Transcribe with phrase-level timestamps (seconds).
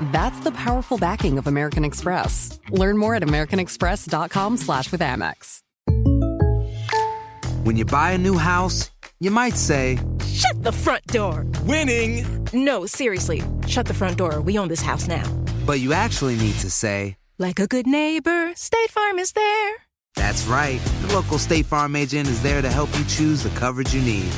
[0.00, 2.58] That's the powerful backing of American Express.
[2.70, 5.60] Learn more at americanexpress.com slash with Amex.
[7.64, 8.90] When you buy a new house,
[9.20, 11.46] you might say, Shut the front door!
[11.62, 12.46] Winning!
[12.52, 14.40] No, seriously, shut the front door.
[14.40, 15.24] We own this house now.
[15.64, 19.74] but you actually need to say, Like a good neighbor, State Farm is there.
[20.16, 20.80] that's right.
[21.06, 24.30] The local State Farm agent is there to help you choose the coverage you need.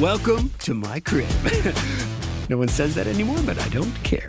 [0.00, 1.28] Welcome to my crib.
[2.48, 4.28] no one says that anymore, but I don't care.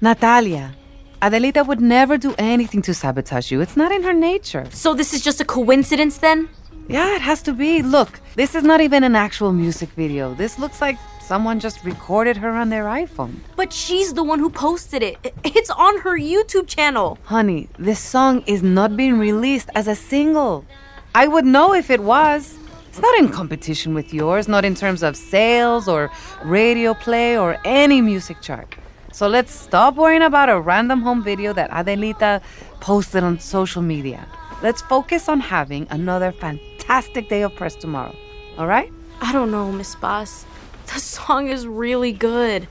[0.00, 0.76] Natalia,
[1.20, 3.60] Adelita would never do anything to sabotage you.
[3.60, 4.64] It's not in her nature.
[4.70, 6.48] So this is just a coincidence then?
[6.88, 7.82] Yeah, it has to be.
[7.82, 10.34] Look, this is not even an actual music video.
[10.34, 13.34] This looks like someone just recorded her on their iPhone.
[13.56, 15.34] But she's the one who posted it.
[15.42, 17.18] It's on her YouTube channel.
[17.24, 20.64] Honey, this song is not being released as a single.
[21.12, 22.56] I would know if it was.
[22.88, 26.08] It's not in competition with yours, not in terms of sales or
[26.44, 28.76] radio play or any music chart.
[29.18, 32.40] So let's stop worrying about a random home video that Adelita
[32.78, 34.24] posted on social media.
[34.62, 38.14] Let's focus on having another fantastic day of press tomorrow.
[38.58, 38.92] All right?
[39.20, 40.46] I don't know, Miss Paz.
[40.86, 42.68] The song is really good.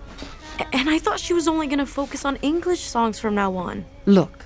[0.72, 3.84] And I thought she was only gonna focus on English songs from now on.
[4.06, 4.46] Look,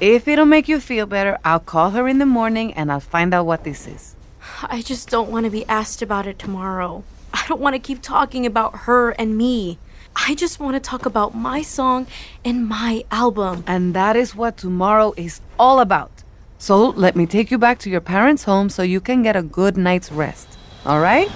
[0.00, 3.32] if it'll make you feel better, I'll call her in the morning and I'll find
[3.32, 4.16] out what this is.
[4.64, 7.04] I just don't want to be asked about it tomorrow.
[7.32, 9.78] I don't want to keep talking about her and me.
[10.26, 12.06] I just want to talk about my song
[12.44, 13.62] and my album.
[13.66, 16.10] And that is what tomorrow is all about.
[16.58, 19.42] So let me take you back to your parents' home so you can get a
[19.42, 20.58] good night's rest.
[20.84, 21.28] All right?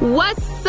[0.00, 0.59] What's up,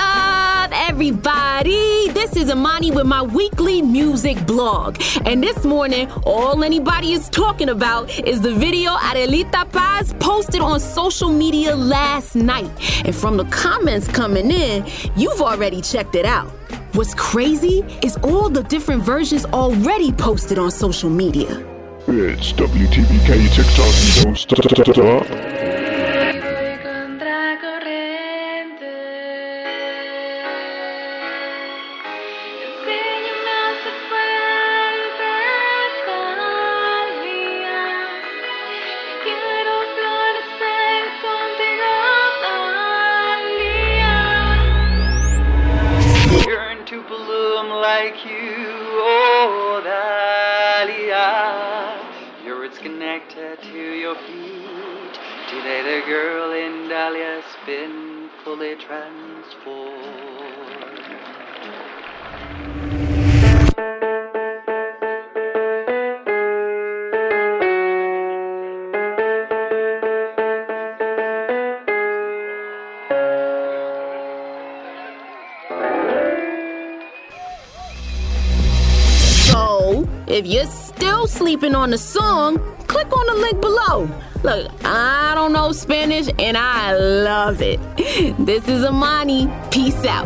[0.91, 2.09] everybody?
[2.09, 5.01] This is Amani with my weekly music blog.
[5.25, 10.81] And this morning, all anybody is talking about is the video Adelita Paz posted on
[10.81, 12.69] social media last night.
[13.05, 14.85] And from the comments coming in,
[15.15, 16.49] you've already checked it out.
[16.91, 21.51] What's crazy is all the different versions already posted on social media.
[22.05, 23.93] It's WTBK TikTok.
[56.11, 59.51] Girl in Dahlia's been fully transformed.
[80.41, 82.57] If you're still sleeping on the song,
[82.87, 84.09] click on the link below.
[84.41, 87.79] Look, I don't know Spanish and I love it.
[88.39, 89.47] This is Amani.
[89.69, 90.25] Peace out.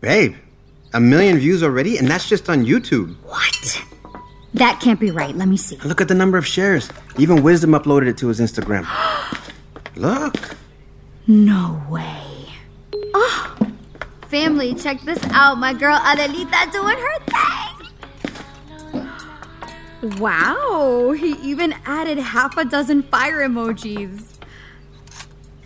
[0.00, 0.34] Babe,
[0.94, 3.14] a million views already, and that's just on YouTube.
[3.24, 3.82] What?
[4.54, 5.36] That can't be right.
[5.36, 5.76] Let me see.
[5.84, 6.88] Look at the number of shares.
[7.18, 8.86] Even Wisdom uploaded it to his Instagram.
[9.96, 10.56] Look.
[11.26, 12.24] No way.
[13.16, 13.53] Oh,
[14.34, 15.58] family, check this out.
[15.58, 19.08] My girl Adelita doing her thing.
[20.18, 24.24] Wow, he even added half a dozen fire emojis.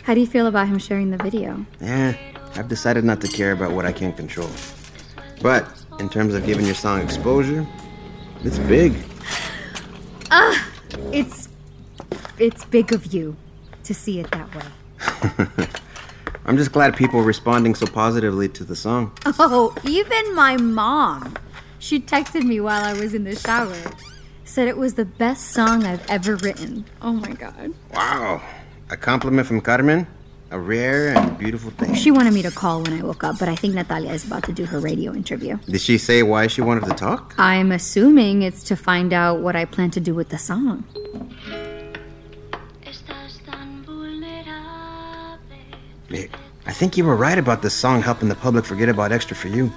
[0.02, 1.64] How do you feel about him sharing the video?
[1.80, 2.12] Eh,
[2.56, 4.50] I've decided not to care about what I can't control.
[5.40, 5.66] But
[5.98, 7.66] in terms of giving your song exposure,
[8.44, 8.92] it's big.
[10.30, 10.70] Ah,
[11.10, 11.48] it's
[12.38, 13.34] it's big of you
[13.84, 15.66] to see it that way.
[16.48, 19.12] I'm just glad people are responding so positively to the song.
[19.26, 21.36] Oh, even my mom.
[21.78, 23.76] She texted me while I was in the shower.
[24.44, 26.86] Said it was the best song I've ever written.
[27.02, 27.74] Oh my god.
[27.92, 28.40] Wow.
[28.88, 30.06] A compliment from Carmen?
[30.50, 31.92] A rare and beautiful thing.
[31.94, 34.44] She wanted me to call when I woke up, but I think Natalia is about
[34.44, 35.58] to do her radio interview.
[35.66, 37.34] Did she say why she wanted to talk?
[37.36, 40.84] I'm assuming it's to find out what I plan to do with the song.
[46.10, 49.49] I think you were right about this song helping the public forget about Extra for
[49.49, 49.72] You.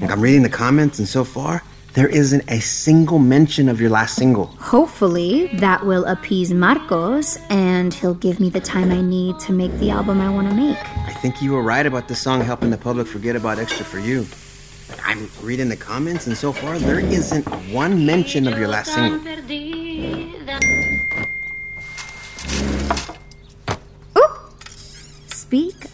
[0.00, 1.62] Like, I'm reading the comments, and so far,
[1.94, 4.46] there isn't a single mention of your last single.
[4.46, 9.72] Hopefully, that will appease Marcos and he'll give me the time I need to make
[9.78, 10.78] the album I want to make.
[10.78, 13.98] I think you were right about this song helping the public forget about Extra for
[13.98, 14.26] You.
[15.04, 19.18] I'm reading the comments, and so far, there isn't one mention of your last single.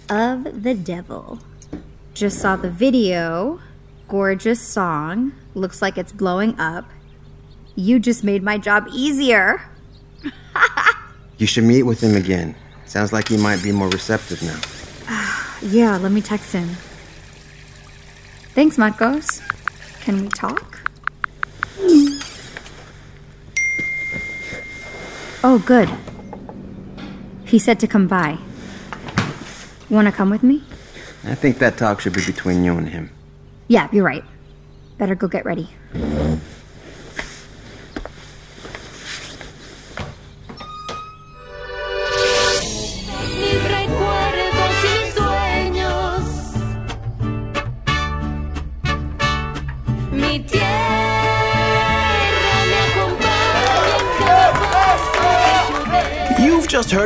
[0.09, 1.39] Of the devil.
[2.15, 3.61] Just saw the video.
[4.09, 5.33] Gorgeous song.
[5.55, 6.85] Looks like it's blowing up.
[7.75, 9.62] You just made my job easier.
[11.37, 12.55] You should meet with him again.
[12.87, 14.61] Sounds like he might be more receptive now.
[15.62, 16.69] Yeah, let me text him.
[18.55, 19.41] Thanks, Marcos.
[20.00, 20.79] Can we talk?
[25.43, 25.91] Oh, good.
[27.47, 28.39] He said to come by.
[29.94, 30.61] Want to come with me?
[31.23, 33.11] I think that talk should be between you and him.
[33.69, 34.25] Yeah, you're right.
[34.99, 35.70] Better go get ready.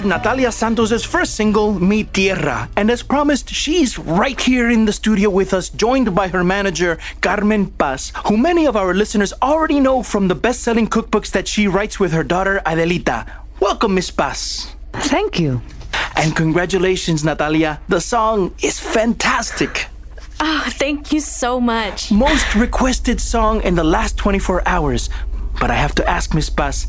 [0.08, 5.28] Natalia Santos' first single, Mi Tierra, and as promised, she's right here in the studio
[5.28, 10.02] with us, joined by her manager, Carmen Paz, who many of our listeners already know
[10.02, 13.30] from the best selling cookbooks that she writes with her daughter, Adelita.
[13.60, 14.74] Welcome, Miss Paz.
[14.94, 15.60] Thank you.
[16.16, 17.80] And congratulations, Natalia.
[17.88, 19.88] The song is fantastic.
[20.40, 22.10] Oh, thank you so much.
[22.10, 25.10] Most requested song in the last 24 hours.
[25.60, 26.86] But I have to ask, Miss Paz,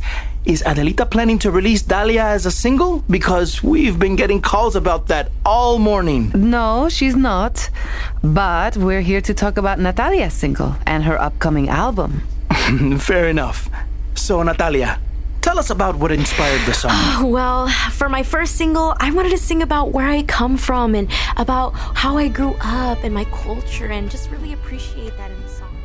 [0.49, 3.03] is Adelita planning to release Dahlia as a single?
[3.07, 6.31] Because we've been getting calls about that all morning.
[6.33, 7.69] No, she's not.
[8.23, 12.23] But we're here to talk about Natalia's single and her upcoming album.
[12.97, 13.69] Fair enough.
[14.15, 14.99] So, Natalia,
[15.41, 17.29] tell us about what inspired the song.
[17.31, 21.11] Well, for my first single, I wanted to sing about where I come from and
[21.37, 25.49] about how I grew up and my culture and just really appreciate that in the
[25.49, 25.78] song.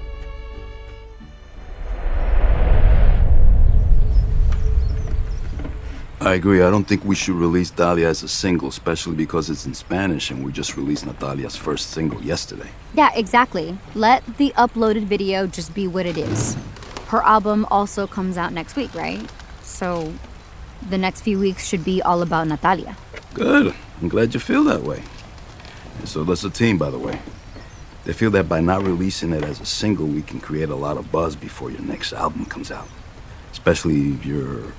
[6.25, 6.63] I agree.
[6.63, 10.31] I don't think we should release Dahlia as a single, especially because it's in Spanish
[10.31, 12.71] and we just released Natalia's first single yesterday.
[12.95, 13.77] Yeah, exactly.
[13.95, 16.57] Let the uploaded video just be what it is.
[17.09, 19.21] Her album also comes out next week, right?
[19.63, 20.15] So
[20.89, 22.97] the next few weeks should be all about Natalia.
[23.35, 23.75] Good.
[24.01, 25.03] I'm glad you feel that way.
[25.99, 27.21] And so does the team, by the way.
[28.05, 30.97] They feel that by not releasing it as a single, we can create a lot
[30.97, 32.89] of buzz before your next album comes out.
[33.53, 34.73] Especially if you're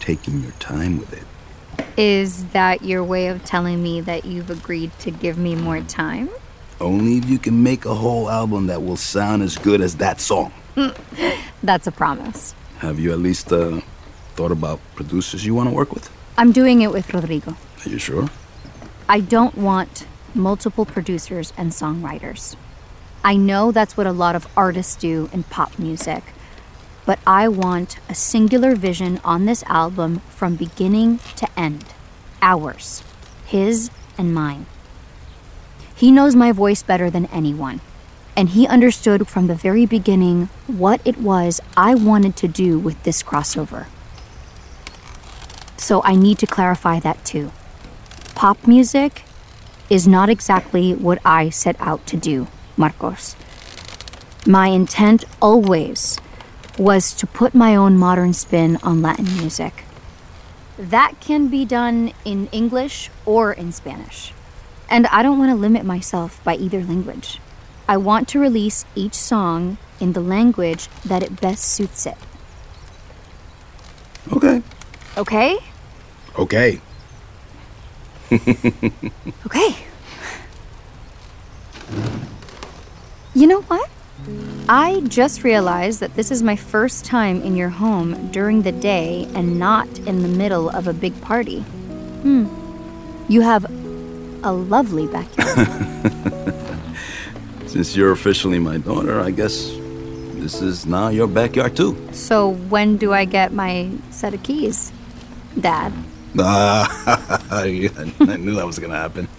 [0.00, 1.24] taking your time with it.
[1.96, 6.28] Is that your way of telling me that you've agreed to give me more time?
[6.80, 10.20] Only if you can make a whole album that will sound as good as that
[10.20, 10.52] song.
[11.62, 12.54] That's a promise.
[12.78, 13.80] Have you at least uh,
[14.34, 16.10] thought about producers you want to work with?
[16.38, 17.54] I'm doing it with Rodrigo.
[17.84, 18.30] Are you sure?
[19.08, 22.56] I don't want multiple producers and songwriters.
[23.22, 26.24] I know that's what a lot of artists do in pop music,
[27.10, 31.86] but I want a singular vision on this album from beginning to end.
[32.40, 33.02] Ours.
[33.46, 34.66] His and mine.
[35.92, 37.80] He knows my voice better than anyone,
[38.36, 43.02] and he understood from the very beginning what it was I wanted to do with
[43.02, 43.86] this crossover.
[45.78, 47.50] So I need to clarify that too.
[48.36, 49.24] Pop music
[49.90, 53.34] is not exactly what I set out to do, Marcos.
[54.46, 56.20] My intent always
[56.80, 59.84] was to put my own modern spin on Latin music.
[60.78, 64.32] That can be done in English or in Spanish.
[64.88, 67.38] And I don't want to limit myself by either language.
[67.86, 72.16] I want to release each song in the language that it best suits it.
[74.32, 74.62] Okay.
[75.18, 75.58] Okay?
[76.38, 76.80] Okay.
[79.44, 79.74] Okay.
[83.34, 83.90] You know what?
[84.68, 89.26] I just realized that this is my first time in your home during the day
[89.34, 91.60] and not in the middle of a big party.
[92.22, 92.46] Hmm.
[93.28, 93.64] You have
[94.44, 95.66] a lovely backyard.
[97.66, 99.70] Since you're officially my daughter, I guess
[100.40, 101.96] this is now your backyard too.
[102.12, 104.92] so, when do I get my set of keys?
[105.58, 105.92] Dad.
[106.38, 109.28] Ah, I knew that was gonna happen.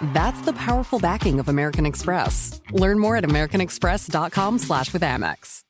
[0.00, 2.60] That's the powerful backing of American Express.
[2.70, 5.62] Learn more at americanexpress.com slash with Amex.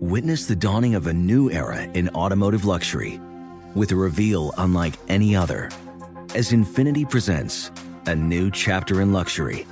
[0.00, 3.20] Witness the dawning of a new era in automotive luxury
[3.74, 5.70] with a reveal unlike any other
[6.34, 7.70] as Infiniti presents
[8.06, 9.66] a new chapter in luxury,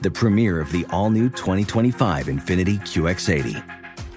[0.00, 3.62] the premiere of the all-new 2025 Infiniti QX80.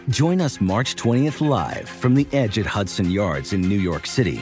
[0.09, 4.41] Join us March 20th live from the Edge at Hudson Yards in New York City,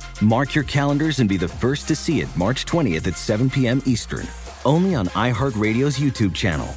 [0.21, 3.81] Mark your calendars and be the first to see it March 20th at 7 p.m.
[3.85, 4.27] Eastern,
[4.65, 6.67] only on iHeartRadio's YouTube channel.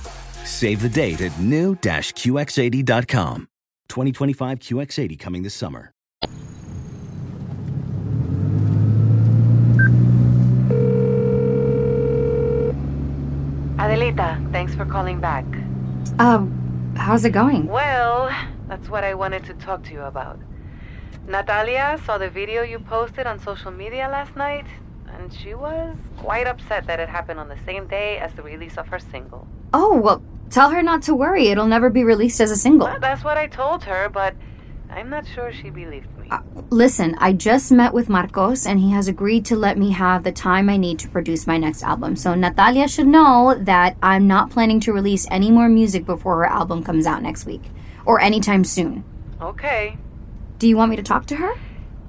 [0.44, 3.48] Save the date at new-QX80.com.
[3.88, 5.90] 2025 QX80 coming this summer.
[13.76, 15.44] Adelita, thanks for calling back.
[16.18, 17.66] Um, how's it going?
[17.66, 18.30] Well,
[18.68, 20.40] that's what I wanted to talk to you about.
[21.26, 24.66] Natalia saw the video you posted on social media last night,
[25.08, 28.76] and she was quite upset that it happened on the same day as the release
[28.76, 29.46] of her single.
[29.72, 31.48] Oh, well, tell her not to worry.
[31.48, 32.88] It'll never be released as a single.
[32.88, 34.34] Well, that's what I told her, but
[34.90, 36.28] I'm not sure she believed me.
[36.30, 40.24] Uh, listen, I just met with Marcos and he has agreed to let me have
[40.24, 42.16] the time I need to produce my next album.
[42.16, 46.46] So Natalia should know that I'm not planning to release any more music before her
[46.46, 47.62] album comes out next week
[48.04, 49.04] or anytime soon.
[49.40, 49.96] Okay.
[50.64, 51.52] Do you want me to talk to her?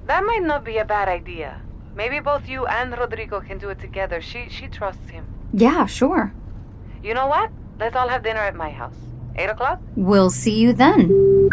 [0.06, 1.60] That might not be a bad idea.
[1.94, 4.22] Maybe both you and Rodrigo can do it together.
[4.22, 5.26] She she trusts him.
[5.52, 6.32] Yeah, sure.
[7.02, 7.50] You know what?
[7.78, 8.96] Let's all have dinner at my house.
[9.36, 9.82] Eight o'clock?
[9.94, 11.50] We'll see you then.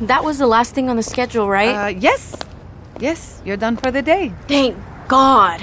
[0.00, 1.74] That was the last thing on the schedule, right?
[1.74, 2.34] Uh, yes.
[2.98, 4.32] Yes, you're done for the day.
[4.46, 4.74] Thank
[5.06, 5.60] God.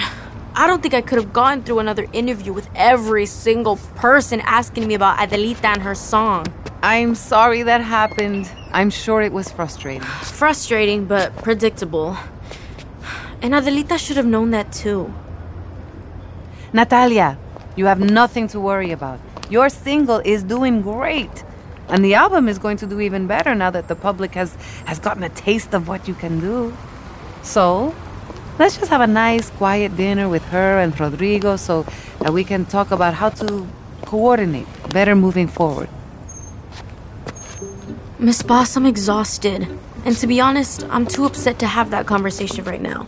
[0.57, 4.88] I don't think I could have gone through another interview with every single person asking
[4.88, 6.45] me about Adelita and her song.
[6.81, 8.50] I'm sorry that happened.
[8.71, 10.01] I'm sure it was frustrating.
[10.01, 12.15] Frustrating, but predictable.
[13.41, 15.13] And Adelita should have known that too.
[16.71, 17.38] Natalia,
[17.75, 19.19] you have nothing to worry about.
[19.50, 21.43] Your single is doing great.
[21.89, 25.00] And the album is going to do even better now that the public has, has
[25.00, 26.74] gotten a taste of what you can do.
[27.43, 27.93] So,
[28.59, 31.85] let's just have a nice, quiet dinner with her and Rodrigo so
[32.19, 33.67] that we can talk about how to
[34.05, 35.89] coordinate better moving forward.
[38.19, 39.67] Miss Paz, I'm exhausted.
[40.05, 43.07] And to be honest, I'm too upset to have that conversation right now.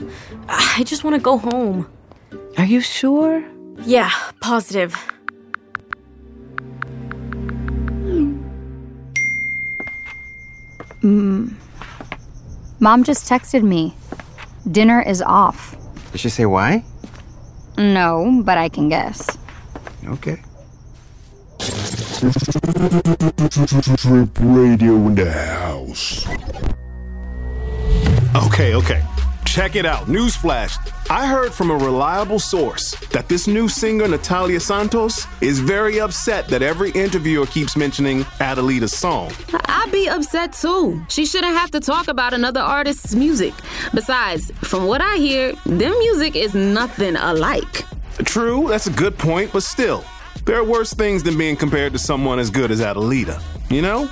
[0.49, 1.87] I just want to go home.
[2.57, 3.43] Are you sure?
[3.85, 4.11] Yeah,
[4.41, 4.95] positive.
[11.01, 11.53] Mm.
[12.79, 13.93] Mom just texted me.
[14.71, 15.75] Dinner is off.
[16.11, 16.83] Did she say why?
[17.77, 19.37] No, but I can guess.
[20.05, 20.41] Okay.
[23.97, 26.27] Trip radio in the house.
[28.35, 29.03] Okay, okay.
[29.45, 30.07] Check it out.
[30.07, 30.77] Newsflash
[31.09, 36.49] I heard from a reliable source that this new singer, Natalia Santos, is very upset
[36.49, 39.31] that every interviewer keeps mentioning Adelita's song.
[39.53, 41.01] I'd be upset too.
[41.07, 43.53] She shouldn't have to talk about another artist's music.
[43.93, 47.85] Besides, from what I hear, their music is nothing alike.
[48.25, 50.03] True, that's a good point, but still,
[50.43, 54.09] there are worse things than being compared to someone as good as Adelita, you know?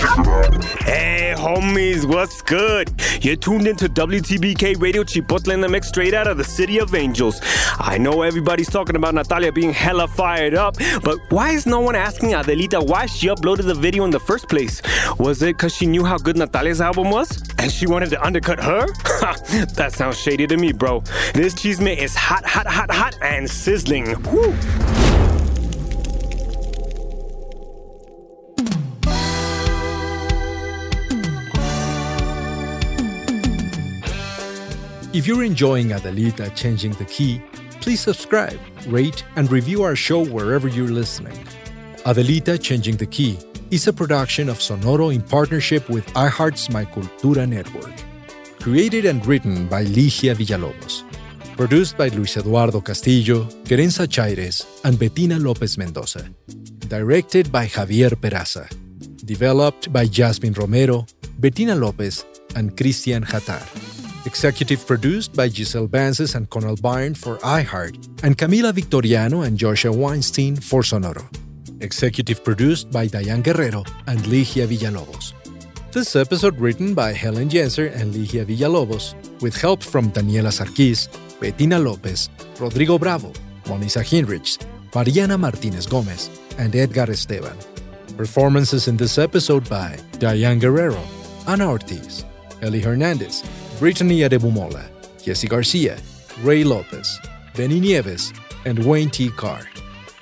[0.00, 2.90] Hey, homies, what's good?
[3.20, 7.38] You're tuned into WTBK Radio Chipotle mix straight out of the City of Angels.
[7.78, 11.96] I know everybody's talking about Natalia being hella fired up, but why is no one
[11.96, 14.80] asking Adelita why she uploaded the video in the first place?
[15.18, 17.42] Was it because she knew how good Natalia's album was?
[17.58, 18.86] And she wanted to undercut her?
[19.74, 21.00] that sounds shady to me, bro.
[21.34, 24.20] This chisme is hot, hot, hot, hot, and sizzling.
[24.22, 25.09] Woo!
[35.12, 37.42] If you're enjoying Adelita Changing the Key,
[37.80, 41.36] please subscribe, rate, and review our show wherever you're listening.
[42.06, 43.36] Adelita Changing the Key
[43.72, 47.92] is a production of Sonoro in partnership with iHeart's My Cultura network.
[48.60, 51.02] Created and written by Ligia Villalobos.
[51.56, 56.22] Produced by Luis Eduardo Castillo, Querenza Chaires, and Bettina Lopez Mendoza.
[56.86, 58.68] Directed by Javier Peraza.
[59.26, 61.04] Developed by Jasmine Romero,
[61.40, 62.24] Bettina Lopez,
[62.54, 63.89] and Christian Hatar.
[64.26, 69.92] Executive produced by Giselle Bances and Conal Byrne for iHeart, and Camila Victoriano and Joshua
[69.92, 71.24] Weinstein for Sonoro.
[71.80, 75.32] Executive produced by Diane Guerrero and Ligia Villalobos.
[75.92, 81.08] This episode written by Helen Jenser and Ligia Villalobos, with help from Daniela Sarkis,
[81.40, 83.32] Bettina Lopez, Rodrigo Bravo,
[83.64, 84.58] Monisa Hinrichs,
[84.94, 87.56] Mariana Martinez Gomez, and Edgar Esteban.
[88.18, 91.02] Performances in this episode by Diane Guerrero,
[91.46, 92.26] Ana Ortiz,
[92.62, 93.42] Eli Hernandez,
[93.80, 94.84] Brittany Adebumola,
[95.24, 95.96] Jesse Garcia,
[96.42, 97.18] Ray Lopez,
[97.56, 98.30] Benny Nieves,
[98.66, 99.30] and Wayne T.
[99.30, 99.62] Carr.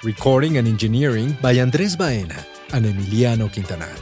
[0.04, 2.38] Recording and engineering by Andres Baena
[2.72, 3.98] and Emiliano Quintanar.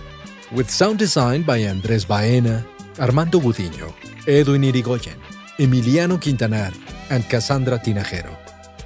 [0.52, 2.66] With sound design by Andres Baena,
[3.00, 3.94] Armando Budiño,
[4.28, 5.16] Edwin Irigoyen,
[5.58, 6.74] Emiliano Quintanar,
[7.08, 8.36] and Cassandra Tinajero.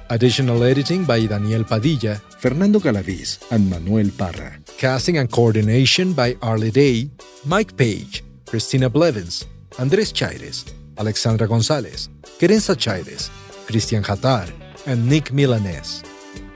[0.09, 4.57] Additional editing by Daniel Padilla, Fernando Galaviz, and Manuel Parra.
[4.77, 7.09] Casting and coordination by Arlie Day,
[7.43, 9.45] Mike Page, Christina Blevins,
[9.77, 10.65] Andrés Chaires,
[10.97, 13.29] Alexandra González, Querenza Chaires,
[13.67, 14.47] Christian Hatar,
[14.85, 16.03] and Nick Milanés.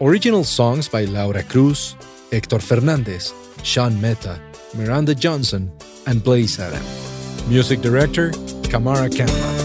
[0.01, 1.95] Original songs by Laura Cruz,
[2.31, 4.39] Hector Fernandez, Sean Meta,
[4.73, 5.71] Miranda Johnson,
[6.07, 6.83] and Blaze Adam.
[7.47, 8.31] Music director,
[8.69, 9.64] Kamara Kempa.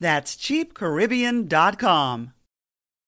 [0.00, 2.32] That's cheapcaribbean.com.